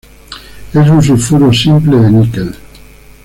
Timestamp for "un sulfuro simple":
0.89-1.95